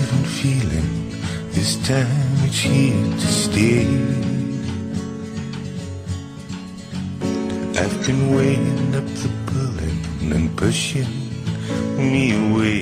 [0.00, 0.88] different feeling.
[1.52, 3.84] This time it's here to stay.
[7.80, 10.00] I've been weighing up the bullet
[10.34, 11.10] and pushing
[12.10, 12.80] me away.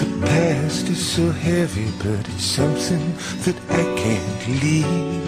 [0.00, 3.04] The past is so heavy, but it's something
[3.44, 5.26] that I can't leave.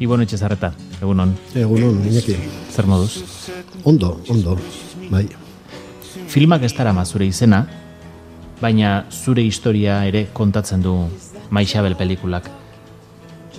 [0.00, 0.72] Ibon Etxezarreta,
[1.02, 2.36] egunon, Egunon, Iñaki.
[2.72, 3.20] zer moduz?
[3.84, 4.56] Ondo, ondo,
[5.12, 5.28] bai.
[6.30, 7.64] Filmak ez dara zure izena,
[8.60, 10.92] baina zure historia ere kontatzen du
[11.50, 12.46] Maixabel pelikulak.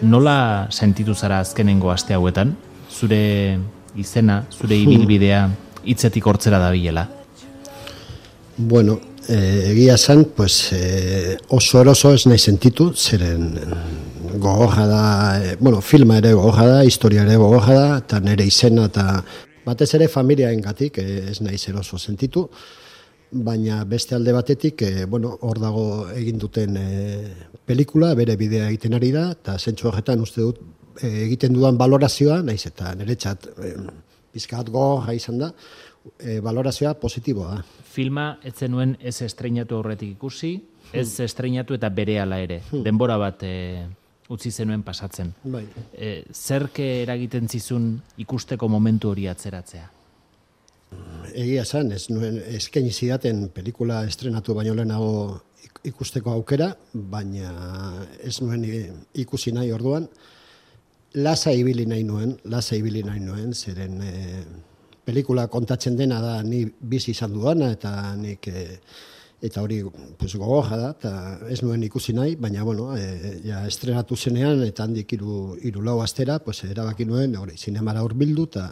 [0.02, 2.56] Nola sentitu zara azkenengo aste hauetan?
[2.90, 3.60] Zure
[4.00, 5.50] izena, zure ibilbidea
[5.84, 7.10] hitzetik hortzera dabilela.
[8.56, 13.52] Bueno, eh, egia esan, pues, eh, oso eroso ez nahi sentitu, zeren
[14.40, 15.06] gogorra da,
[15.44, 19.24] eh, bueno, filma ere gogorra da, historia ere gogorra da, eta nire izena, eta
[19.66, 22.48] batez ere familiaen gatik, eh, ez nahi eroso sentitu,
[23.32, 27.34] baina beste alde batetik, eh, bueno, hor dago egin duten eh,
[27.66, 30.60] pelikula, bere bidea egiten ari da, eta zentsu horretan uste dut
[31.02, 33.76] eh, egiten dudan balorazioa, naiz eta nire txat, eh,
[34.32, 35.52] pizkat gogorra izan da,
[36.20, 37.62] eh, balorazioa positiboa.
[37.92, 40.54] Filma ez zenuen ez estreinatu aurretik ikusi,
[40.94, 42.62] ez estreinatu eta berehala ere.
[42.72, 43.86] Denbora bat e,
[44.32, 45.34] utzi zenuen pasatzen.
[45.44, 45.66] Bai.
[45.94, 47.92] E, zerke eragiten zizun
[48.24, 49.90] ikusteko momentu hori atzeratzea?
[51.32, 55.12] Egia esan, ez nuen eskaini zidaten pelikula estrenatu baino lehenago
[55.64, 57.52] ik- ikusteko aukera, baina
[58.24, 58.66] ez nuen
[59.14, 60.08] ikusi nahi orduan.
[61.14, 64.12] Lasa ibili nahi nuen, lasa ibili nahi nuen, zeren e,
[65.06, 68.68] pelikula kontatzen dena da ni bizi izan dudana eta nik e,
[69.42, 69.82] eta hori
[70.18, 71.12] pues, gogorra da, eta
[71.50, 76.00] ez nuen ikusi nahi, baina bueno, e, ja estrenatu zenean eta handik hiru hiru lau
[76.02, 78.70] astera, pues, erabaki nuen hori zinemara hurbildu eta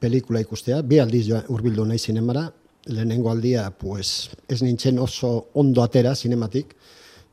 [0.00, 2.48] pelikula ikustea, bi aldiz hurbildu nahi zinemara,
[2.86, 6.74] lehenengo aldia pues, ez nintzen oso ondo atera zinematik,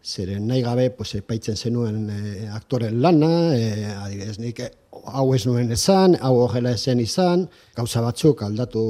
[0.03, 4.69] zeren nahi gabe pues, epaitzen zenuen e, aktoren lana, e, adibidez nik eh,
[5.05, 8.83] hau ez nuen esan, hau horrela esen izan, gauza batzuk aldatu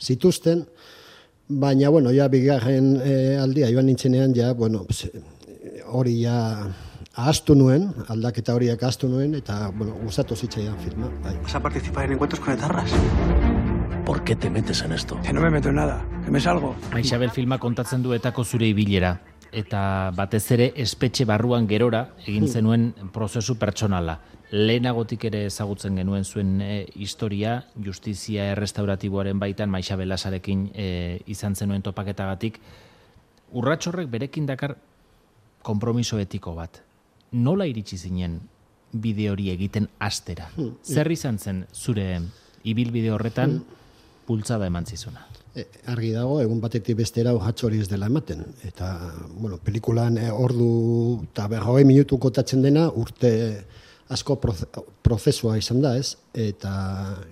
[0.00, 0.64] zituzten,
[1.48, 5.08] baina bueno, ja bigarren e, aldia joan nintzenean, ja, bueno, pues,
[5.88, 6.68] hori ja
[7.18, 11.10] ahaztu nuen, aldaketa horiek ahaztu nuen, eta bueno, gustatu zitzaidan filma.
[11.24, 11.36] Bai.
[11.42, 12.92] ¿Vas a participar en encuentros con etarras?
[14.04, 15.18] ¿Por qué te metes en esto?
[15.22, 16.74] Que no me meto en nada, que me salgo.
[16.92, 19.18] Maixabel filma kontatzen du etako zure ibilera
[19.52, 24.18] eta batez ere espetxe barruan gerora egin zenuen prozesu pertsonala.
[24.50, 30.86] Lehenagotik ere ezagutzen genuen zuen e, historia, justizia errestauratiboaren baitan Maixabel Lasarekin e,
[31.26, 32.60] izan zenuen topaketagatik.
[33.52, 34.76] Urratxorrek berekin dakar
[35.62, 36.80] konpromiso etiko bat.
[37.32, 38.40] Nola iritsi zinen
[38.92, 40.48] bide hori egiten astera?
[40.82, 42.08] Zer izan zen zure
[42.64, 43.60] ibilbide horretan
[44.28, 45.26] bultzada eman zizuna?
[45.58, 48.44] E, argi dago, egun batetik bestera urratxo hori ez dela ematen.
[48.68, 48.92] Eta,
[49.34, 50.70] bueno, pelikulan e, ordu
[51.30, 53.32] eta berrogei minutu kotatzen dena urte
[54.14, 54.68] asko proze-
[55.04, 56.14] prozesua izan da, ez?
[56.32, 56.72] Eta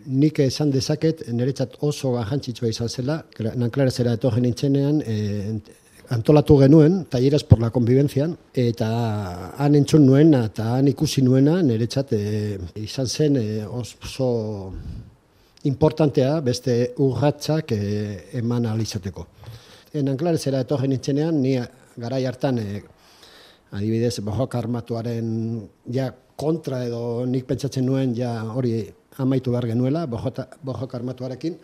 [0.07, 3.21] nik esan dezaket, niretzat oso garrantzitsua izan zela,
[3.63, 5.61] nanklarezera etorri nintzenean, e,
[6.17, 8.89] antolatu genuen, talleres por la convivencian, eta
[9.59, 12.23] han entzun nuena eta han ikusi nuena, niretzat e,
[12.83, 14.29] izan zen e, oso
[15.67, 17.81] importantea beste urratsak e,
[18.41, 19.27] eman alizateko.
[19.97, 21.57] En anklarezera etorri nintzenean, ni
[21.97, 22.83] garai hartan, e,
[23.77, 25.29] adibidez, bojok armatuaren
[25.93, 28.79] ja kontra edo nik pentsatzen nuen ja hori
[29.23, 31.57] amaitu behar genuela, bojota- bojok armatuarekin,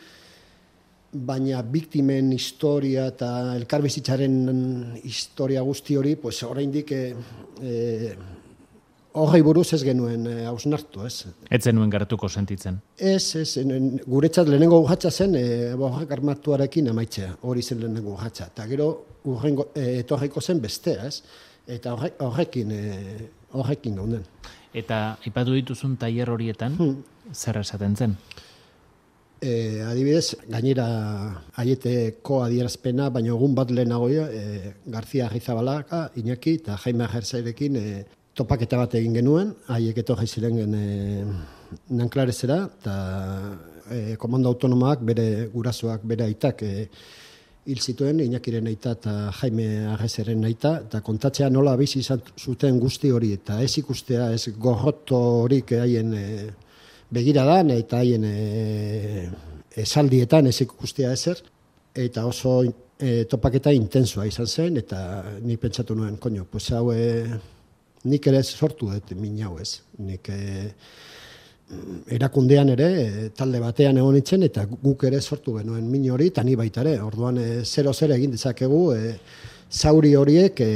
[1.12, 4.36] baina biktimen historia eta elkarbizitzaren
[5.04, 7.02] historia guzti hori, pues oraindik e,
[7.60, 8.14] e,
[9.12, 11.28] horrei buruz ez genuen e, hausnartu, ez?
[11.50, 12.78] Ez zenuen gertuko sentitzen.
[12.96, 13.64] Ez, ez,
[14.06, 18.48] guretzat lehenengo urratsa zen, e, borrak armatuarekin amaitzea, hori zen lehenengo urratsa.
[18.54, 18.88] Eta gero
[19.30, 21.22] urrengo, e, etorriko zen bestea, ez?
[21.66, 23.28] Eta horre, horrekin, e,
[23.59, 24.24] horrekin gaunden.
[24.72, 26.78] Eta aipatu dituzun tailer horietan,
[27.32, 28.16] zer esaten zen?
[29.42, 30.86] E, adibidez, gainera
[31.58, 37.86] aieteko adierazpena, baina egun bat lehenago e, Garzia Arrizabalaka, Iñaki eta Jaime Ajerzerekin e,
[38.34, 41.24] topaketa bat egin genuen, haiek etorri ziren gen e,
[41.98, 42.94] nanklarezera, eta
[43.90, 46.88] e, komando autonomoak, bere gurasoak, bere aitak, e,
[47.66, 53.12] hil zituen, Iñakiren aita eta Jaime Arrezeren aita, eta kontatzea nola bizi izan zuten guzti
[53.14, 56.26] hori, eta ez ikustea, ez gorroto haien e,
[57.12, 59.28] begiradan eta haien e,
[59.84, 61.44] esaldietan ez ikustea ezer,
[61.94, 62.62] eta oso
[62.98, 67.38] e, topaketa intensua izan zen, eta ni pentsatu nuen, koño, pues hau, e,
[68.04, 69.81] nik ere sortu dut min hau ez.
[70.03, 70.41] Nik e,
[72.16, 76.45] erakundean ere, e, talde batean egon nintzen, eta guk ere sortu genuen min hori, eta
[76.45, 79.16] ni baita ere, orduan e, zero zer egin dezakegu, e,
[79.71, 80.71] zauri horiek e,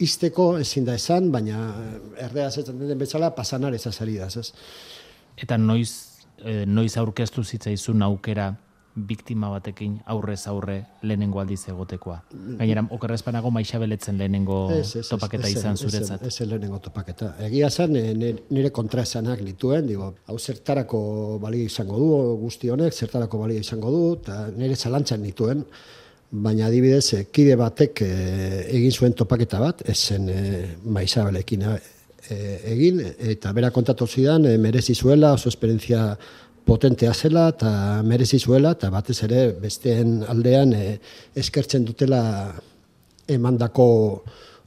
[0.00, 1.58] izteko ezin da esan, baina
[2.16, 4.52] erdea zetzen den bezala pasanar ezazari da, ez?
[5.38, 5.90] Eta noiz,
[6.66, 8.54] noiz aurkeztu zitzaizun aukera
[9.06, 12.18] biktima batekin aurrez aurre lehenengo aldiz egotekoa.
[12.58, 14.58] Gainera, okerrezpanago maixabeletzen lehenengo
[15.10, 16.24] topaketa izan zuretzat.
[16.26, 17.34] Ez, ez, lehenengo topaketa.
[17.46, 21.00] Egia zen, eh, nire kontra esanak lituen, digo, hau zertarako
[21.42, 22.08] balio izango du,
[22.42, 25.62] guzti honek, zertarako balio izango du, eta nire zalantzan nituen,
[26.30, 30.28] baina adibidez, eh, kide batek eh, egin zuen topaketa bat, ez zen
[30.84, 31.64] maixabelekin
[32.28, 32.98] egin,
[33.32, 36.02] eta bera kontatu zidan, merezi zuela, oso esperientzia
[36.68, 37.70] potentea zela eta
[38.04, 40.84] merezi zuela eta batez ere besteen aldean e,
[41.40, 42.20] eskertzen dutela
[43.28, 43.88] emandako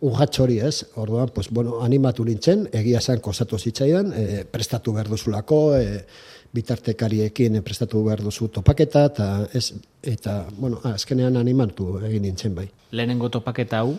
[0.02, 0.82] urratxo hori, ez?
[0.98, 6.02] Orduan, pues, bueno, animatu nintzen, egia zen kosatu zitzaidan, e, prestatu behar duzulako, e,
[6.52, 9.72] bitartekariekin prestatu behar duzu topaketa, eta, ez,
[10.02, 12.68] eta bueno, azkenean animatu egin nintzen bai.
[12.92, 13.94] Lehenengo topaketa hau,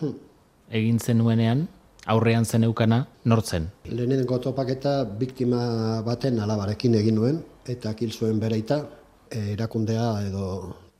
[0.69, 1.65] egin zenuenean,
[2.11, 3.69] aurrean zen eukana, nortzen?
[3.89, 8.81] Lehenengo topaketa biktima baten alabarekin egin nuen, eta kil zuen bereita
[9.29, 10.47] e, erakundea edo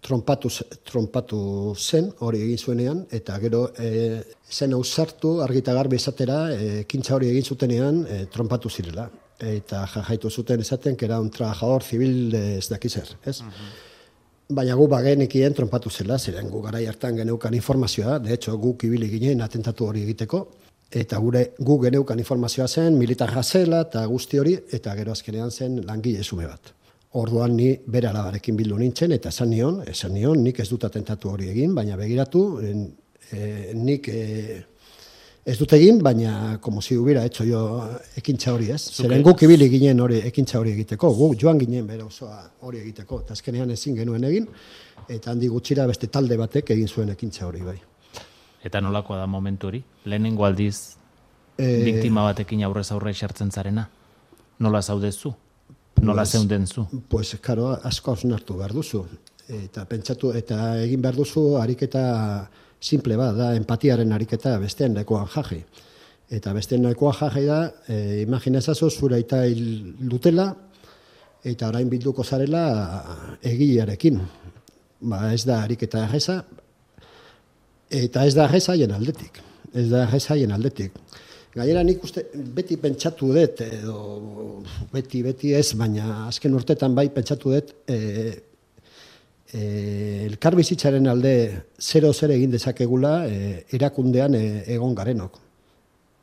[0.03, 0.51] trompatu,
[0.88, 1.39] trompatu
[1.77, 7.31] zen hori egin zuenean eta gero e, zen ausartu argita garbi esatera e, kintza hori
[7.31, 9.09] egin zutenean e, trompatu zirela
[9.44, 13.41] eta jajaitu zuten esaten kera un trabajador zibil ez dakizer, ez?
[13.41, 13.73] Mhm.
[14.53, 19.09] Baina gu bagenekien trompatu zela, ziren gu garai hartan geneukan informazioa, de hecho guk ibili
[19.09, 20.47] ginen atentatu hori egiteko,
[20.94, 25.81] eta gure gu geneukan informazioa zen, militar jazela eta guzti hori, eta gero azkenean zen
[25.88, 26.74] langile esume bat.
[27.19, 31.30] Orduan ni bere alabarekin bildu nintzen, eta esan nion, esan nion, nik ez dut atentatu
[31.30, 32.88] hori egin, baina begiratu, en,
[33.30, 34.24] e, nik e,
[35.45, 37.63] ez dut egin, baina, como si hubiera hecho jo
[38.18, 38.81] ekintza hori ez.
[38.98, 43.22] Zeren guk ibili ginen hori ekintza hori egiteko, gu joan ginen bere osoa hori egiteko,
[43.25, 44.50] eta azkenean ezin genuen egin,
[45.07, 47.81] eta handi gutxira beste talde batek egin zuen ekintza hori bai.
[48.63, 49.83] Eta nolakoa da momentu hori?
[50.06, 50.95] Lehenengo aldiz
[51.57, 51.83] e...
[51.83, 53.88] biktima batekin aurrez aurre esartzen zarena?
[54.60, 55.33] Nola zaudezu?
[56.04, 56.86] Nola zeunden zu?
[57.10, 59.06] Pues, karo, asko hartu behar duzu.
[59.48, 62.50] Eta pentsatu, eta egin behar duzu ariketa
[62.80, 65.62] simple bat, da, empatiaren ariketa bestean lekoan jaji.
[66.31, 69.44] Eta bestean lekoan jaji da, e, imaginezazo, zure eta
[70.00, 70.54] dutela,
[71.44, 72.65] eta orain bilduko zarela
[73.44, 74.19] egilearekin.
[75.04, 76.44] Ba, ez da ariketa jesa,
[77.89, 79.41] Eta ez da jezaien aldetik.
[79.74, 80.95] Ez da jezaien aldetik.
[81.53, 84.63] Gainera nik uste beti pentsatu dut, edo
[84.94, 87.97] beti, beti ez, baina azken urtetan bai pentsatu dut, e,
[89.53, 89.62] e,
[90.25, 91.35] elkar bizitzaren alde
[91.77, 94.44] zero zer egin dezakegula e, erakundean e,
[94.74, 95.38] egon garenok.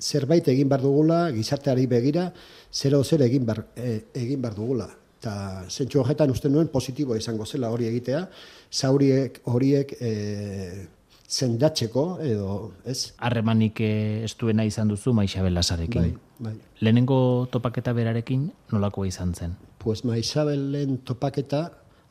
[0.03, 2.31] Zerbait egin bar dugula, gizarteari begira,
[2.73, 4.91] zero zer egin bar, e, egin bar dugula.
[5.21, 5.35] Eta
[5.69, 8.25] zentsu horretan uste nuen positiboa izango zela hori egitea,
[8.73, 10.01] zauriek horiek...
[10.01, 10.89] E,
[11.31, 13.13] zendatzeko edo, ez?
[13.23, 16.09] Harremanik eh, estuena izan duzu Maixabel Lasarekin.
[16.11, 16.55] Bai, bai.
[16.83, 19.55] Lehenengo topaketa berarekin nolakoa izan zen?
[19.79, 21.69] Pues Maixabelen topaketa,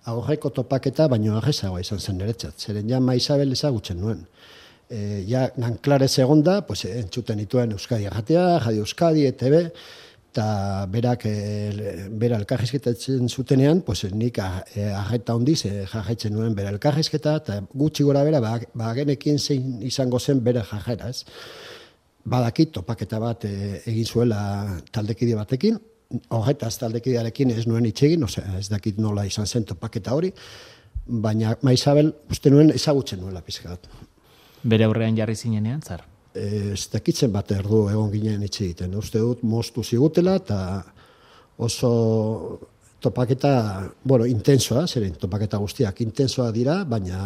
[0.09, 2.57] aurreko topaketa, baino arrezagoa izan zen niretzat.
[2.57, 4.23] Zeren ja Maixabel ezagutzen nuen.
[4.89, 9.73] E, ja, nan klarez egonda, pues, entzuten dituen Euskadi Arratea, Jadi Euskadi, ETB,
[10.29, 11.33] eta berak e,
[12.21, 18.05] bera elkarrizketatzen zutenean, pues, nik eh, arreta hondiz e, jarraitzen nuen bera elkarrizketa, eta gutxi
[18.05, 21.25] gora bera, ba, ba genekin zein izango zen bera jarraera, ez?
[22.29, 24.41] Badakit, topaketa bat egin zuela
[24.93, 25.79] taldekide batekin,
[26.35, 30.29] horretaz taldekidearekin ez nuen itxegin, osea, ez dakit nola izan zen topaketa hori,
[31.09, 33.89] baina Maisabel uste nuen ezagutzen nuela pizkat.
[34.63, 36.05] Bere aurrean jarri zinenean, zar?
[36.33, 38.95] Ez dakitzen bat erdu egon ginen itxe egiten.
[38.95, 40.59] Uste dut, moztu zigutela eta
[41.57, 42.59] oso
[42.99, 47.19] topaketa, bueno, intensoa, zeren topaketa guztiak intensoa dira, baina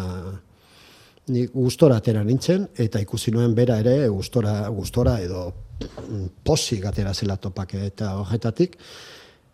[1.28, 5.46] ni gustora atera nintzen, eta ikusi nuen bera ere gustora, gustora edo
[6.44, 8.78] posi gatera zela topaketa horretatik,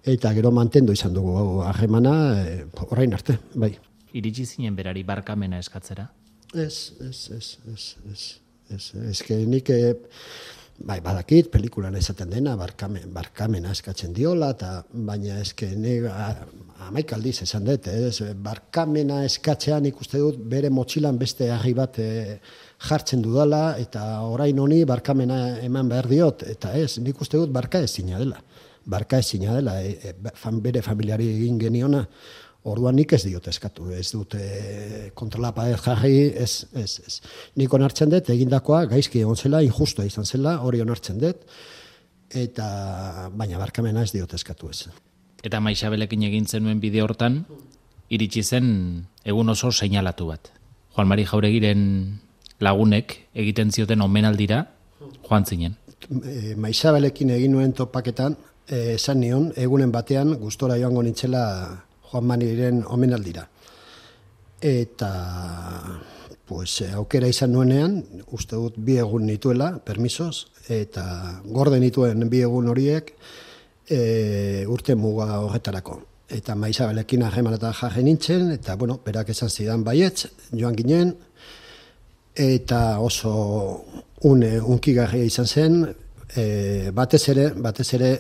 [0.04, 3.74] eta gero mantendu izan dugu harremana e, orain arte, bai.
[4.18, 6.10] Iritsi zinen berari barkamena eskatzera?
[6.54, 8.24] Ez, ez, ez, ez, ez.
[8.70, 9.96] Ez, ez que nik, eh,
[10.86, 16.06] bai, badakit, pelikulan esaten dena, barkamen, barkamena eskatzen diola, eta baina que nik,
[16.88, 22.40] amaik aldiz esan dut, ez, barkamena eskatzean ikuste dut bere motxilan beste argi bat e,
[22.90, 27.82] jartzen dudala, eta orain honi barkamena eman behar diot, eta ez, nik uste dut barka
[27.82, 28.40] ez dela.
[28.86, 30.14] Barka ez dela, e,
[30.62, 32.06] bere familiari egin geniona,
[32.68, 37.20] Orduan nik ez diot eskatu, ez dut e, kontrolapa ez jarri, ez, ez, ez.
[37.56, 41.46] Nik onartzen dut, egindakoa gaizki egon zela, injustoa izan zela, hori onartzen dut.
[42.30, 42.66] eta
[43.34, 44.84] baina barkamena ez diot eskatu ez.
[45.42, 47.40] Eta Maixabelekin egin zenuen bide hortan,
[48.10, 48.68] iritsi zen
[49.26, 50.52] egun oso seinalatu bat.
[50.94, 51.82] Juan Mari Jauregiren
[52.60, 54.66] lagunek egiten zioten omenaldira
[55.00, 55.76] joan zinen.
[56.10, 58.36] E, Maixabelekin egin nuen topaketan,
[58.68, 61.44] e, esan nion, egunen batean gustora joango nintzela
[62.12, 63.48] Juan Mariren omenaldira.
[64.62, 65.12] Eta
[66.50, 68.00] pues, aukera izan nuenean,
[68.34, 71.04] uste dut bi egun nituela, permisos, eta
[71.46, 73.14] gorde nituen bi egun horiek
[73.86, 76.00] e, urte muga horretarako.
[76.30, 81.14] Eta maizabelekin aheman eta jarri nintzen, eta bueno, berak esan zidan baietz, joan ginen,
[82.36, 83.86] eta oso
[84.26, 85.80] une unkigarria izan zen,
[86.36, 88.12] e, batez ere, batez ere,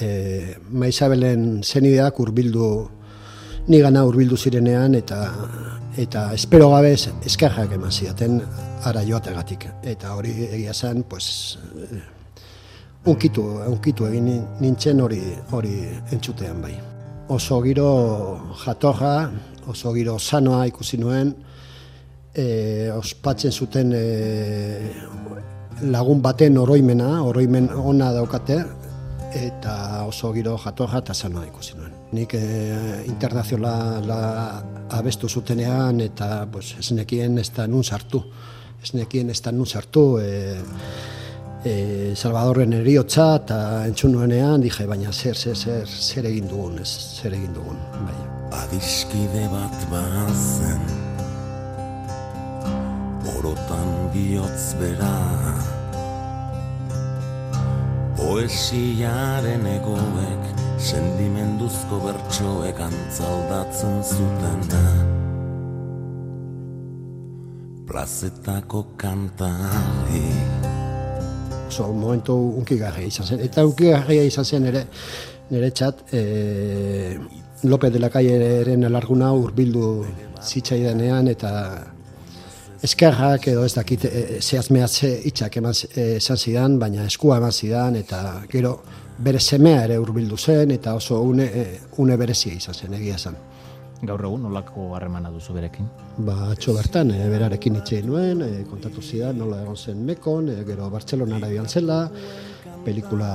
[0.00, 2.70] e, maizabelen zenideak urbildu,
[3.68, 5.20] nigana urbildu zirenean, eta
[5.98, 8.40] eta espero gabe eskerrak eman zidaten
[8.84, 9.66] ara joategatik.
[9.82, 11.58] Eta hori egia zen, pues,
[13.06, 15.20] unkitu, unkitu egin nintzen hori
[15.52, 15.74] hori
[16.12, 16.74] entzutean bai.
[17.28, 17.90] Oso giro
[18.64, 19.30] jatorra,
[19.66, 21.34] oso giro sanoa ikusi nuen,
[22.34, 24.04] e, ospatzen zuten e,
[25.82, 28.58] lagun baten oroimena, oroimen ona daukate,
[29.30, 31.79] eta oso giro jatorra eta sanoa ikusi nuen.
[32.12, 32.44] Nik e,
[33.06, 34.20] internazionala
[34.98, 38.24] abestu zutenean eta pues, ez nekien ez da nun sartu.
[38.82, 40.04] Ez nekien ez da nun sartu.
[40.18, 40.56] E,
[41.64, 41.74] e,
[42.16, 46.90] Salvadorren eriotza eta entzun nuenean, dije, baina zer, zer, zer, zer egin dugun, ez,
[47.20, 47.78] zer egin dugun.
[48.08, 48.18] Bai.
[48.50, 50.82] Adiskide bat bazen
[53.36, 55.14] Orotan bihotz bera
[58.18, 64.62] Poesiaren egoek Sendimenduzko bertsoek antzaldatzen zuten
[67.84, 70.22] Plazetako kantari
[71.68, 73.44] Oso momentu unkigarria izan zen.
[73.44, 74.86] Eta unkigarria izan zen ere,
[75.52, 76.22] nire txat, e,
[77.68, 80.06] López de la Calle-eren alarguna urbildu
[80.40, 81.50] zitzaidanean eta
[82.82, 87.96] eskerrak edo ez dakit e, zehazmeatze itxak eman e, esan zidan, baina eskua eman zidan
[88.00, 88.78] eta gero
[89.20, 91.64] bere semea ere hurbildu zen eta oso une, e,
[91.98, 93.36] une berezia izan zen egia zen.
[94.00, 95.88] Gaur egun nolako harremana duzu berekin?
[96.24, 100.62] Ba, atxo bertan, e, berarekin itxein nuen, e, kontatu zidan nola egon zen Mekon, e,
[100.64, 102.06] gero Bartzelonara bian zela,
[102.84, 103.28] pelikula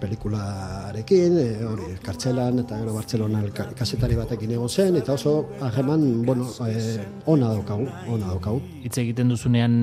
[0.00, 3.42] pelikularekin, e, hori, kartzelan eta gero Bartzelona
[3.76, 5.34] kasetari batekin egon zen, eta oso
[5.68, 8.62] aheman, bueno, e, ona daukagu, ona daukagu.
[8.86, 9.76] Hitz egiten duzunean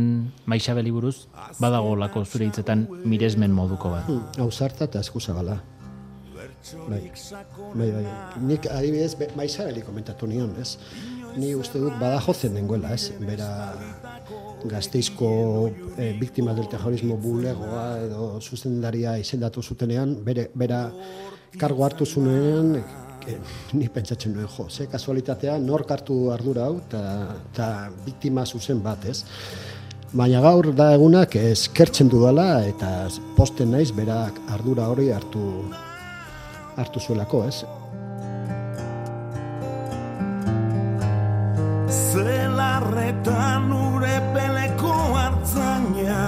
[0.50, 1.28] Maixabeli buruz,
[1.62, 4.10] badago lako zure hitzetan miresmen moduko bat.
[4.10, 5.60] Hmm, hau zarta eta eskuzabala.
[6.88, 7.12] Bai,
[7.76, 8.06] bai, bai.
[8.48, 10.78] Nik adibidez, Maixabeli komentatu nion, ez?
[11.36, 13.12] Ni uste dut badajozen dengoela, ez?
[13.20, 13.50] Bera,
[14.72, 15.30] gazteizko
[15.98, 20.86] e, biktima del terrorismo bulegoa edo zuzendaria izendatu zutenean, bere, bera
[21.60, 22.78] kargo hartu zuenean,
[23.28, 23.38] e,
[23.76, 27.70] ni pentsatzen nuen jo, ze kasualitatea nork hartu ardura hau eta
[28.06, 29.24] biktima zuzen bat, ez?
[30.14, 35.48] Baina gaur da egunak eskertzen dudala eta posten naiz berak ardura hori hartu
[36.78, 37.64] hartu zuelako, ez?
[42.14, 46.20] Zelarretan ure peleko hartzaina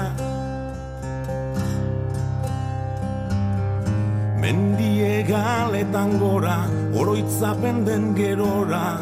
[4.42, 6.58] Mendie galetan gora,
[6.94, 8.98] oroitzapen den gerora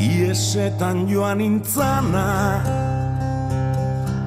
[0.00, 2.26] Iesetan joan intzana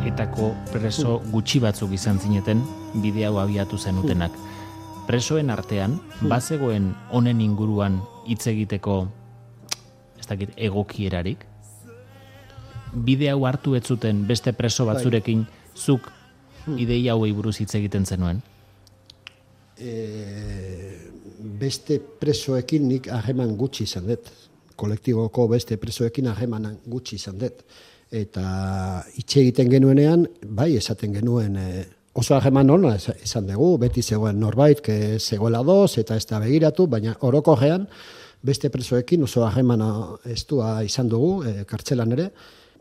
[0.06, 2.60] Etako preso gutxi batzuk izan zineten,
[3.02, 4.36] bide hau abiatu zenutenak.
[5.04, 5.98] Presoen artean,
[6.32, 9.02] bazegoen honen inguruan hitz egiteko
[10.20, 11.44] ez dakit egokierarik.
[12.94, 14.96] Bide hau hartu ez zuten beste preso bai.
[14.96, 15.44] batzurekin
[15.76, 16.08] zuk
[16.66, 16.78] hmm.
[16.80, 18.40] ideia hauei buruz hitz egiten zenuen.
[19.76, 19.92] E,
[21.60, 24.30] beste presoekin nik aheman gutxi izan dut.
[24.80, 27.66] Kolektiboko beste presoekin aheman gutxi izan dut.
[28.14, 31.68] Eta hitz egiten genuenean, bai esaten genuen e,
[32.14, 36.88] oso aheman hona izan dugu, beti zegoen norbait, que zegoela doz eta ez da begiratu,
[36.88, 37.88] baina oroko gean,
[38.44, 39.88] beste presoekin oso harremana
[40.30, 42.28] estua izan dugu, e, kartzelan ere.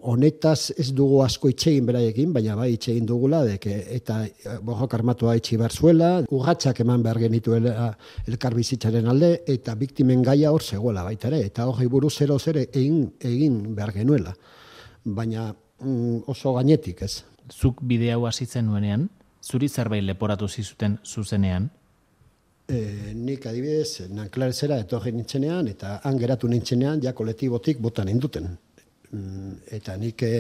[0.02, 5.36] Honetaz ez dugu asko itxegin beraiekin, baina bai itxegin dugula, deke, eta eh, bojok armatua
[5.38, 7.92] itxi behar zuela, urratxak eman behar genituela
[8.26, 12.66] elkar bizitzaren alde, eta biktimen gaia hor zegoela baita ere, eta hori buruz zero zere
[12.72, 14.34] egin, egin behar genuela.
[15.04, 17.14] Baina mm, oso gainetik ez.
[17.54, 19.06] Zuk bide hau hasitzen nuenean,
[19.42, 21.68] zuri zerbait leporatu zizuten zuzenean,
[22.68, 28.48] e, nik adibidez, nanklarezera etorri nintzenean, eta han geratu nintzenean, ja kolektibotik botan induten.
[29.12, 30.32] Mm, eta nik e,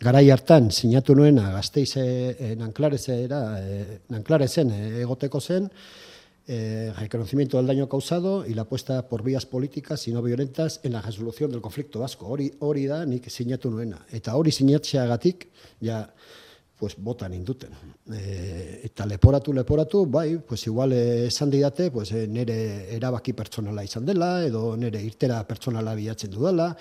[0.00, 5.68] garai hartan sinatu nuena gazteize e, nanklarezera, e, nanklarezen e, egoteko zen,
[6.48, 10.92] eh, reconocimiento del daño causado y la apuesta por vías políticas y no violentas en
[10.92, 12.28] la resolución del conflicto vasco.
[12.28, 13.98] Hori, hori da nik sinatu nuena.
[14.10, 15.48] Eta hori sinatxeagatik,
[15.82, 16.06] ja,
[16.78, 17.72] pues botan induten.
[18.12, 24.44] E, eta leporatu, leporatu, bai, pues igual esan didate, pues nere erabaki pertsonala izan dela,
[24.44, 26.74] edo nere irtera pertsonala bilatzen dudala,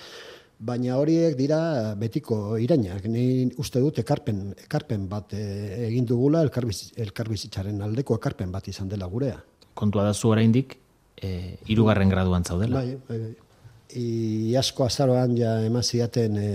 [0.59, 3.07] baina horiek dira betiko irainak.
[3.07, 9.07] Ni uste dut ekarpen, ekarpen bat egin dugula elkarbiz, elkarbizitzaren aldeko ekarpen bat izan dela
[9.11, 9.39] gurea
[9.75, 10.79] kontua da zu oraindik
[11.21, 12.81] e, irugarren graduan zaudela.
[12.81, 13.33] Bai, bai, bai.
[14.01, 16.49] I asko azaroan ja eman ziaten e,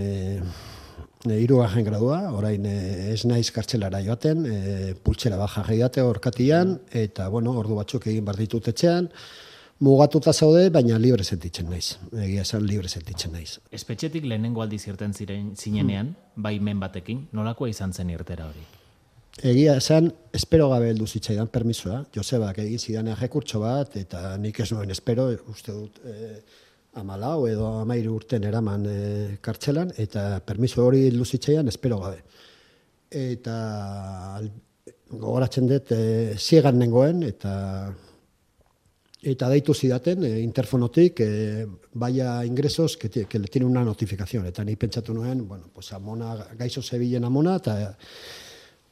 [1.26, 7.28] e, irugarren gradua, orain e, ez naiz kartzelara joaten, e, pultsera baja gehiate horkatian, eta
[7.28, 9.10] bueno, ordu batzuk egin bar ditut etxean,
[9.80, 11.96] mugatuta zaude, baina libre sentitzen naiz.
[12.12, 13.58] Egia esan libre sentitzen naiz.
[13.72, 16.44] Espetxetik lehenengo aldiz irten ziren zinenean, hmm.
[16.44, 18.68] bai men batekin, nolakoa izan zen irtera hori?
[19.42, 22.02] egia esan, espero gabe heldu zitzaidan permisoa.
[22.14, 26.42] Josebak egin zidan errekurtso bat, eta nik ez nuen espero, uste dut, e,
[26.94, 28.98] amalau edo amairu urten eraman e,
[29.40, 32.22] kartzelan, eta permiso hori heldu zitzaidan, espero gabe.
[33.10, 33.56] Eta
[35.10, 37.54] gogoratzen dut, e, ziegan nengoen, eta
[39.20, 44.64] eta deitu zidaten e, interfonotik e, baia ingresos que, que le tiene una notificación eta
[44.64, 47.98] ni pentsatu nuen bueno pues amona gaiso zebilen amona eta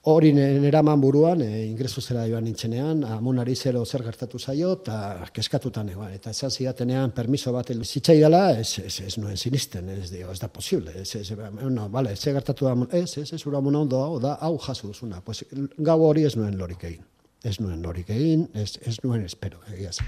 [0.02, 5.88] hori neraman buruan, e, ingresu zera joan nintzenean, amonari zero zer gertatu zaio, eta keskatutan
[5.90, 6.12] egon.
[6.14, 10.38] Eta esan zidatenean, permiso bat zitzai dela, ez, ez, ez nuen sinisten, ez, dio, ez
[10.40, 10.94] da posible.
[11.02, 11.32] Ez, ez,
[11.68, 15.20] no, vale, ez gertatu da, ez, ez, ez, ura ondo, da, hau jaso duzuna.
[15.20, 15.44] Pues,
[15.78, 17.04] gau hori ez nuen lorik egin.
[17.44, 20.06] Ez nuen lorik egin, ez, ez nuen espero, egia zen.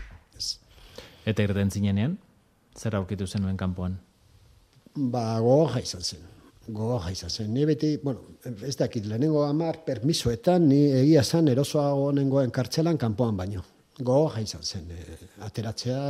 [1.28, 2.16] Eta irten zinenean,
[2.78, 3.99] zer aurkitu zenuen kanpoan?
[4.97, 6.39] Ba, goga izan zen
[6.74, 7.52] gogoja izan zen.
[7.54, 8.36] Ni beti, bueno,
[8.66, 13.64] ez dakit, lehenengo amar permisoetan, ni egia zen erosoago nengoen kartzelan kanpoan baino.
[13.99, 14.90] Gogoja izan zen.
[14.90, 16.00] E, ateratzea,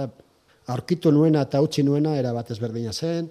[0.75, 3.31] aurkitu nuena eta utzi nuena, era bat ezberdina zen,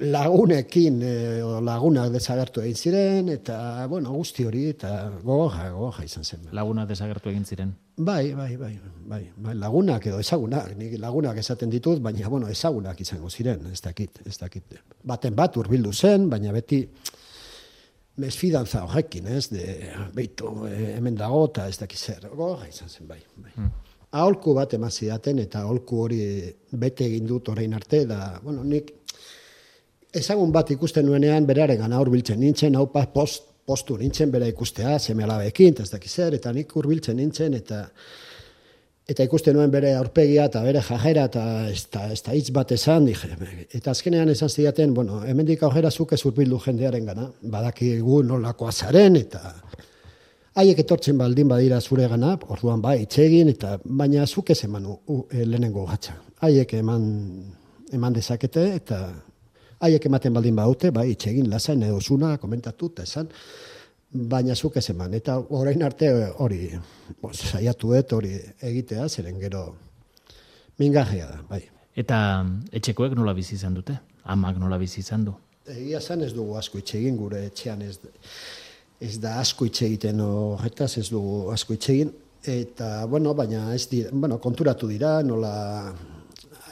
[0.00, 1.14] lagunekin e,
[1.60, 6.48] lagunak desagertu egin ziren eta bueno, guzti hori eta gogoja izan zen.
[6.56, 7.74] Lagunak desagertu egin ziren.
[8.04, 8.72] Bai, bai, bai,
[9.06, 13.80] bai, bai, lagunak edo ezagunak, ni lagunak esaten ditut, baina bueno, ezagunak izango ziren, ez
[13.84, 14.74] dakit, ez dakit.
[15.06, 16.80] Baten bat hurbildu zen, baina beti
[18.22, 19.66] mesfidantza horrekin, ez, de
[20.16, 23.52] beitu eh, hemen dago eta ez dakit zer, gogoja izan zen, bai, bai.
[23.54, 23.70] Hmm.
[24.22, 26.20] Aholku bat emazidaten eta aholku hori
[26.72, 28.90] bete egin dut orain arte da, bueno, nik
[30.12, 35.24] ezagun bat ikusten nuenean beraren gana urbiltzen nintzen, hau post, postu nintzen bera ikustea, zeme
[35.24, 37.86] alabekin, ez dakiz zer, eta nik urbiltzen nintzen, eta
[39.12, 42.70] eta ikusten nuen bere aurpegia eta bere jajera eta ez da, ez da hitz bat
[42.72, 43.32] esan, dije,
[43.74, 48.70] eta azkenean esan zidaten, bueno, hemendik aurrera zuk ez urbildu jendearen gana, badaki gu nolako
[48.70, 49.54] azaren, eta
[50.54, 55.24] haiek etortzen baldin badira zure gana, orduan bai, itxegin, eta baina zuk ez eman u,
[55.30, 56.14] e, lehenengo gatza.
[56.44, 57.04] Haiek eman,
[57.92, 59.02] eman dezakete, eta
[59.82, 63.28] haiek ematen baldin baute, bai, itxegin lasain edo zuna, komentatu, eta esan,
[64.12, 65.14] baina zuk ez eman.
[65.18, 66.10] Eta orain arte
[66.44, 66.68] hori,
[67.32, 69.66] saiatu et hori egitea, zeren gero
[70.78, 71.62] mingarria da, bai.
[71.98, 72.18] Eta
[72.72, 73.98] etxekoek nola bizi izan dute?
[74.32, 75.34] Amak nola bizi izan du?
[75.68, 77.98] Egia zan ez dugu asko itxegin, gure etxean ez,
[79.02, 82.12] ez da asko itxegiten horretaz, ez dugu asko itxegin.
[82.42, 85.52] Eta, bueno, baina ez dira, bueno, konturatu dira, nola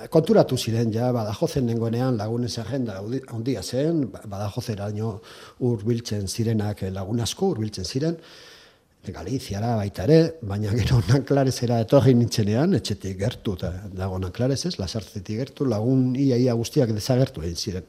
[0.09, 5.21] konturatu ziren ja badajozen nengoenean lagunen agenda handia zen, badajozeraino
[5.61, 8.17] hurbiltzen zirenak lagun asko hurbiltzen ziren,
[9.01, 15.39] Galiziara baita ere, baina gero nanklarezera etorri nintzenean, etxetik gertu, eta dago nanklarez ez, lasartzetik
[15.39, 17.87] gertu, lagun ia ia guztiak dezagertu egin ziren.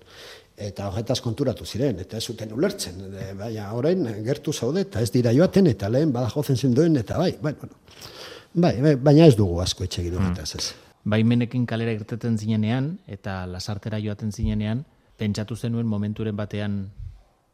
[0.56, 3.02] Eta horretaz konturatu ziren, eta ez zuten ulertzen,
[3.38, 7.54] baina orain gertu zaude, eta ez dira joaten, eta lehen badajozen zinduen, eta bai, bai,
[7.60, 8.08] bueno.
[8.54, 10.71] bai, bai, baina ez dugu asko etxegin horretaz ez
[11.05, 14.85] baimenekin kalera irteten zinenean eta lasartera joaten zinenean,
[15.17, 16.83] pentsatu zenuen momenturen batean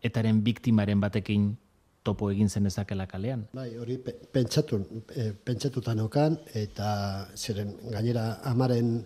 [0.04, 1.56] etaren biktimaren batekin
[2.04, 3.48] topo egin zen ezakela kalean.
[3.54, 3.98] Bai, hori
[4.34, 4.80] pentsatu,
[5.12, 6.90] e, pentsatuta nokan, eta
[7.36, 9.02] ziren gainera amaren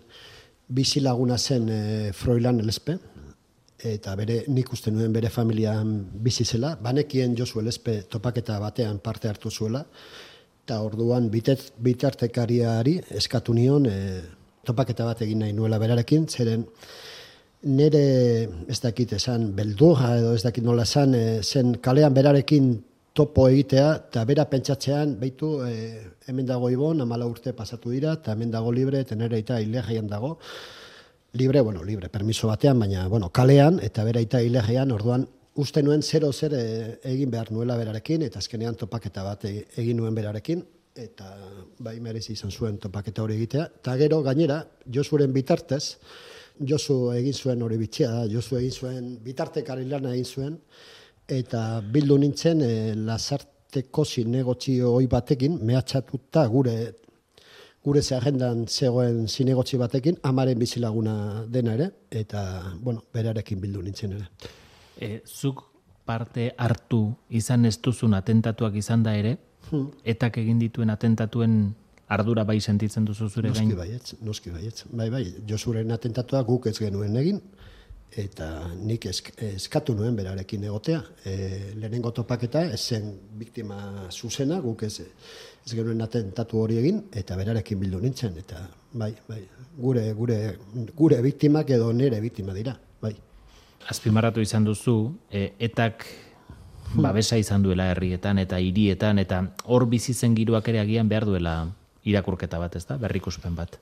[0.68, 1.80] bizilaguna zen e,
[2.14, 2.98] Froilan Elespe,
[3.82, 5.90] eta bere nik uste nuen bere familian
[6.22, 9.82] bizi zela, banekien Josu Elespe topaketa batean parte hartu zuela,
[10.62, 13.96] eta orduan bitet, bitartekariari eskatu nion e,
[14.62, 16.62] topaketa bat egin nahi nuela berarekin, zeren
[17.66, 18.04] nire
[18.70, 22.72] ez dakit esan beldurra edo ez dakit nola esan e, zen kalean berarekin
[23.12, 25.74] topo egitea eta bera pentsatzean beitu e,
[26.30, 29.58] hemen dago ibon, amala urte pasatu dira eta hemen dago libre eta nire eta
[30.08, 30.38] dago.
[31.34, 36.02] Libre, bueno, libre, permiso batean, baina, bueno, kalean, eta bere aita hilegean, orduan, uste nuen
[36.02, 40.64] zero zer eh, egin behar nuela berarekin, eta azkenean topaketa bat e- egin nuen berarekin,
[40.96, 41.28] eta
[41.80, 43.68] bai merezi izan zuen topaketa hori egitea.
[43.80, 45.98] Eta gero, gainera, Josuren bitartez,
[46.60, 50.58] Josu egin zuen hori bitxea da, Josu egin zuen bitartekari lana egin zuen,
[51.28, 52.72] eta bildu nintzen e,
[53.08, 56.76] lasarteko zinegotzi hoi batekin, mehatxatuta gure
[57.82, 62.42] gure ze agendan zegoen zinegotzi batekin, amaren bizilaguna dena ere, eta,
[62.78, 64.28] bueno, berarekin bildu nintzen ere.
[65.02, 65.64] E, zuk
[66.06, 69.36] parte hartu izan ez duzun atentatuak izan da ere,
[70.04, 71.74] etak egin dituen atentatuen
[72.12, 73.76] ardura bai sentitzen duzu zure Noski gain.
[73.78, 74.84] baietz, noski baietz.
[74.90, 77.40] Bai, bai, Josuren atentatua guk ez genuen egin,
[78.22, 81.00] eta nik esk, eskatu nuen berarekin egotea.
[81.24, 81.34] E,
[81.78, 83.08] lehenengo topaketa ez zen
[83.40, 88.60] biktima zuzena, guk ez, ez genuen atentatu hori egin, eta berarekin bildu nintzen, eta
[88.92, 89.40] bai, bai,
[89.78, 90.38] gure, gure,
[90.98, 93.14] gure biktimak edo nire biktima dira, bai.
[93.90, 96.06] Azpimarratu izan duzu, e, etak
[96.94, 101.54] babesa izan duela herrietan eta hirietan eta hor bizi zen giroak ere agian behar duela
[102.04, 102.98] irakurketa bat, ez da?
[103.00, 103.78] Berrikuspen bat.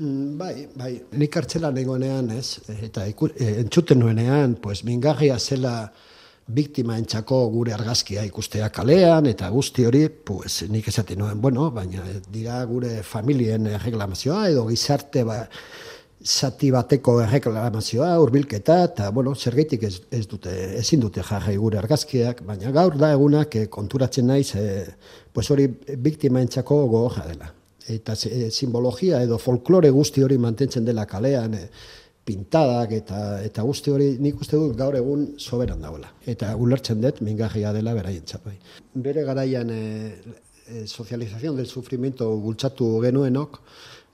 [0.00, 5.92] Mm, Bai, bai, nik kartzelan egonean, ez, eta iku, e, entzuten nuenean, pues, mingarria zela
[6.46, 12.02] biktima entzako gure argazkia ikustea kalean, eta guzti hori, pues, nik esaten nuen, bueno, baina
[12.28, 15.44] dira gure familien reklamazioa, edo gizarte ba,
[16.24, 22.40] zati bateko erreklamazioa, hurbilketa eta, bueno, zergeitik ez, ez dute, ezin dute jarri gure argazkiak,
[22.48, 24.86] baina gaur da egunak eh, konturatzen naiz, eh,
[25.32, 25.68] pues hori
[26.00, 27.50] biktima entzako gogorra dela.
[27.92, 31.68] Eta ze- simbologia edo folklore guzti hori mantentzen dela kalean, eh,
[32.24, 36.08] pintadak eta eta guzti hori nik uste dut gaur egun soberan dagoela.
[36.26, 38.56] Eta ulertzen dut mingarria dela beraientzat bai.
[38.94, 39.82] Bere garaian e,
[40.66, 43.60] e, sozializazion del sufrimiento bultzatu genuenok,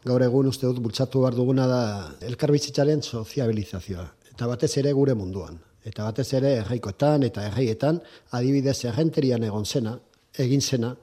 [0.05, 1.83] gaur egun uste dut bultzatu behar duguna da
[2.25, 4.07] elkarbizitzaren soziabilizazioa.
[4.33, 5.59] Eta batez ere gure munduan.
[5.85, 8.01] Eta batez ere erraikoetan eta erraietan,
[8.37, 9.97] adibidez errenterian egon zena,
[10.39, 10.95] egin zena,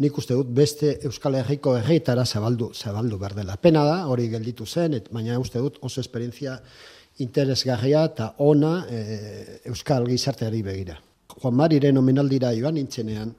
[0.00, 3.56] nik uste dut beste Euskal Herriko erreitara zabaldu, zabaldu behar dela.
[3.60, 6.56] Pena da, hori gelditu zen, et, baina uste dut oso esperientzia
[7.20, 9.00] interesgarria eta ona e,
[9.68, 10.96] Euskal gizarteari begira.
[11.36, 13.34] Juan Mariren omenaldira joan nintzenean,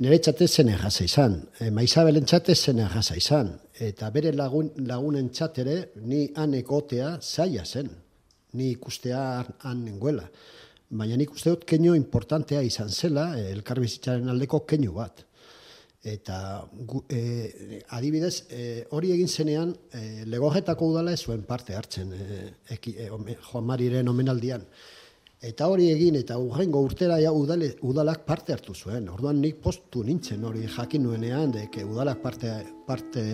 [0.00, 5.28] nire txate zen erraza izan, e, maizabelen txate zen erraza izan, eta bere lagun, lagunen
[5.30, 5.76] txatere
[6.08, 7.90] ni han egotea zaila zen,
[8.56, 9.24] ni ikustea
[9.64, 10.24] han- nengoela.
[10.90, 15.24] Baina nik uste dut keino importantea izan zela, e, elkarbizitzaren aldeko keinu bat.
[16.02, 22.40] Eta gu, e, adibidez, e, hori egin zenean, e, legorretako udala zuen parte hartzen e,
[22.70, 24.64] e, ome- Juan Mariren omenaldian.
[25.40, 29.06] Eta hori egin, eta urrengo urtera ja udale, udalak parte hartu zuen.
[29.08, 32.52] Orduan nik postu nintzen hori jakin nuenean, deke udalak parte,
[32.86, 33.24] parte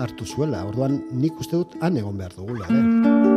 [0.00, 0.64] hartu zuela.
[0.64, 2.64] Orduan nik uste dut han egon behar dugula.
[2.72, 3.28] Eh?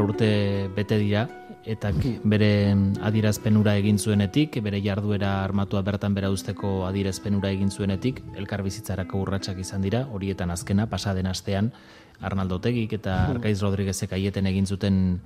[0.00, 1.24] Urte bete dira,
[1.64, 1.90] eta
[2.24, 8.22] bere adierazpen ura egin zuenetik, bere jarduera armatua bertan bera usteko adierazpen ura egin zuenetik,
[8.36, 11.72] elkarbizitzarako urratsak izan dira, horietan azkena, pasaden astean,
[12.20, 15.20] Arnaldo Tegik eta Arkaiz Rodriguezek aieten egin zuten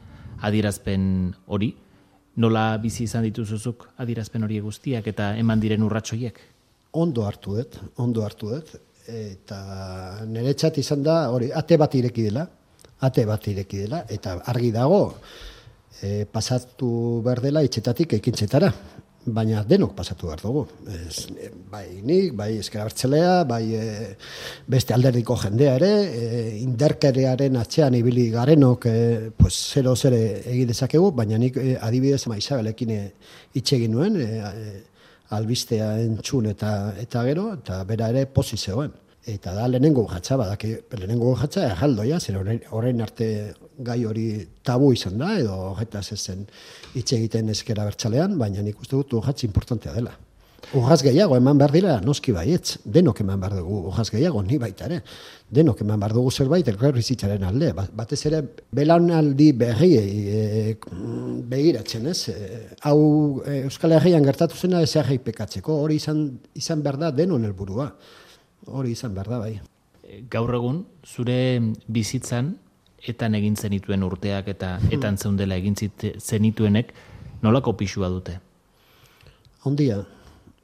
[0.46, 1.72] adierazpen hori.
[2.36, 6.38] Nola bizi izan dituzuzuk adierazpen hori guztiak eta eman diren urratsoiek?
[6.94, 8.74] ondo hartu dut, ondo hartu dut,
[9.10, 9.58] eta
[10.30, 12.44] niretzat izan da, hori, ate bat ireki dela,
[13.04, 15.00] ate bat ireki dela, eta argi dago,
[16.02, 18.70] e, pasatu behar dela itxetatik ekintzetara,
[19.24, 20.64] baina denok pasatu behar dugu.
[20.90, 23.84] Ez, e, bai nik, bai eskera bertzelea, bai e,
[24.68, 31.12] beste alderdiko jendea ere, e, inderkerearen atzean ibili garenok, e, pues, zero zere egin dezakegu,
[31.12, 33.04] baina nik e, adibidez maizabelekin e,
[33.54, 34.82] hitz egin nuen, e,
[35.34, 38.92] albistea entzun eta eta gero, eta bera ere pozi zegoen.
[39.24, 43.28] Eta da lehenengo urratza, badaki, lehenengo urratza erraldoia, zer orain, orain arte
[43.78, 46.46] gai hori tabu izan da, edo horretaz ez zen
[46.94, 50.12] hitz egiten eskera bertxalean, baina nik uste dut urratz importantea dela.
[50.74, 54.86] Urraz gehiago eman behar dira, noski baietz, denok eman behar dugu urraz gehiago, ni baita
[54.86, 55.02] ere.
[55.52, 57.72] Denok eman behar dugu zerbait elkarbizitzaren alde.
[57.76, 58.40] Ba- Batez ere,
[58.72, 60.76] belaunaldi berriei e,
[61.52, 62.28] begiratzen, ez?
[62.32, 66.24] E, hau e, Euskal Herrian gertatu zena ez herri pekatzeko, hori izan,
[66.56, 67.90] izan behar da denon helburua.
[68.72, 69.54] Hori izan behar da, bai.
[70.30, 72.54] gaur egun zure bizitzan
[73.08, 75.76] etan egin zenituen urteak eta etan zeundela egin
[76.18, 76.92] zenituenek
[77.42, 78.38] nolako pisua dute?
[79.68, 79.98] Ondia,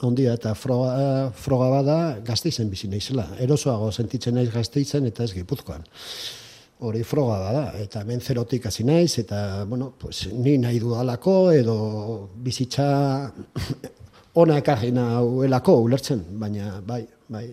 [0.05, 3.27] ondia, eta froga, froga bada gazteizen bizi naizela.
[3.41, 5.85] Erosoago sentitzen naiz gazteizen eta ez gipuzkoan.
[6.81, 11.75] hori froga da, eta hemen zerotik hasi naiz, eta, bueno, pues, ni nahi dudalako, edo
[12.41, 12.87] bizitza
[14.43, 17.45] ona ekarri nahuelako ulertzen, baina, bai, bai,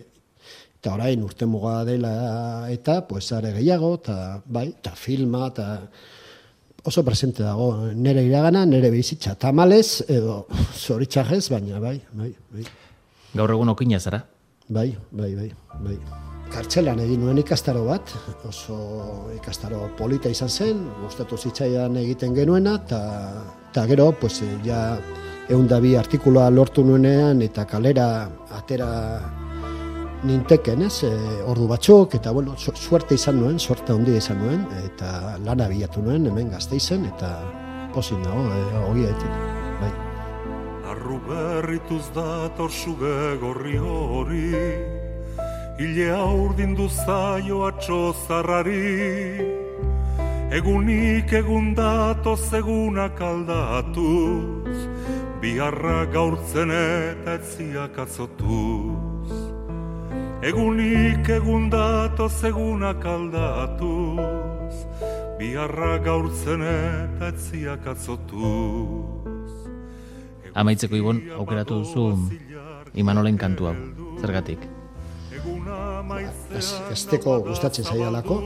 [0.78, 5.66] eta orain urte muga dela eta, pues, are gehiago, eta, bai, eta filma, eta
[6.86, 10.44] oso presente dago, nire iragana, nire bizitza, tamales, edo
[10.86, 12.66] zoritxarrez, baina, bai, bai, bai.
[13.34, 14.22] Gaur egun okina zara?
[14.68, 15.50] Bai, bai, bai,
[15.82, 15.98] bai.
[16.48, 18.14] Kartzelan egin nuen ikastaro bat,
[18.48, 18.78] oso
[19.34, 24.94] ikastaro polita izan zen, gustatu zitzaidan egiten genuena, eta gero, pues, ja,
[25.50, 28.08] egun da bi artikuloa lortu nuenean, eta kalera
[28.56, 28.88] atera
[30.26, 31.12] ninteken, ez, e,
[31.46, 36.26] ordu batzuk, eta, bueno, suerte izan nuen, suerte handia izan nuen, eta lana bilatu nuen,
[36.26, 37.34] hemen gazte izan, eta
[37.94, 39.12] posin dago, e, ogia
[39.80, 39.92] bai.
[40.90, 44.54] Arru berrituz dator suge gorri hori,
[45.78, 49.58] Ile aurdin duzaio atxo zarrari.
[50.48, 54.78] Egunik egun datoz egunak aldatuz
[55.42, 58.87] Biharra gaurtzen eta etziak atzotuz
[60.38, 64.84] Egunik egun datoz egunak aldatuz.
[65.38, 69.50] Biharra gaurtzen eta etziak atzotuz.
[70.54, 72.06] Amaitzeko ibon, aukeratu duzu
[72.94, 73.76] Imanolen kantu hau,
[74.22, 74.62] zergatik?
[76.54, 78.38] ez, esteko gustatzen zaialako,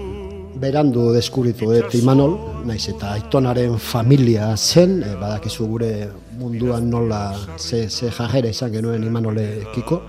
[0.63, 2.37] berandu deskuritu dut Imanol,
[2.69, 5.93] naiz eta aitonaren familia zen, e, badakizu gure
[6.41, 7.23] munduan nola
[7.59, 10.03] ze, ze jajera izan genuen Imanolekiko,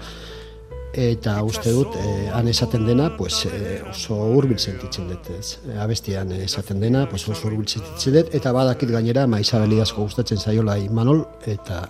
[0.93, 5.59] eta uste dut eh, han esaten dena pues, eh, oso hurbil sentitzen dut ez.
[5.67, 10.37] Eh, abestian esaten dena pues, oso hurbil sentitzen dut eta badakit gainera Maisabeli asko gustatzen
[10.37, 11.81] zaiola Imanol eta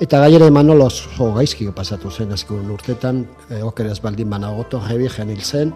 [0.00, 5.42] eta gainera Imanol oso gaizki pasatu zen azken urtetan eh, okeraz baldin banagoto jebi genil
[5.42, 5.74] zen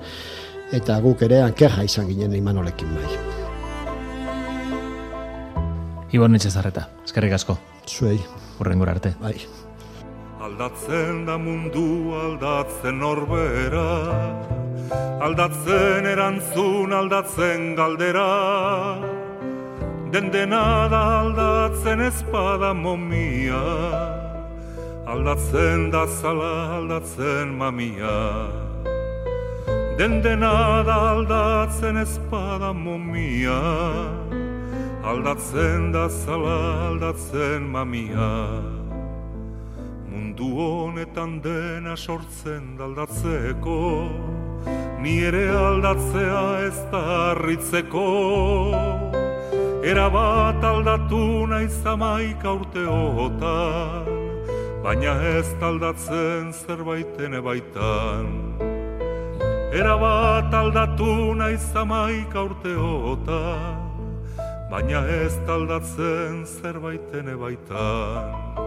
[0.72, 3.42] eta guk ere ankerra izan ginen Imanolekin bai.
[6.12, 7.56] Ibon Etxezarreta, eskerrik asko.
[7.88, 8.20] Zuei.
[8.60, 9.14] Horren arte.
[9.20, 9.61] Bai.
[10.42, 13.90] Aldatzen da mundu aldatzen norbera.
[15.22, 18.32] Aldatzen erantzun aldatzen galdera.
[20.12, 23.62] Den dena da aldatzen espada momia.
[25.06, 28.18] Aldatzen da zala aldatzen mamia.
[29.96, 33.62] Den dena da aldatzen espada momia.
[35.04, 38.81] Aldatzen da zala aldatzen mamia
[40.32, 44.08] Mundu honetan dena sortzen daldatzeko
[45.02, 48.04] Ni ere aldatzea ez da harritzeko.
[49.84, 54.08] Era bat aldatu naiz amaika urteotan
[54.82, 58.32] Baina ez aldatzen zerbaiten ebaitan
[59.68, 63.84] Era bat aldatu naiz amaika urteotan
[64.72, 68.61] Baina ez aldatzen zerbaiten ebaitan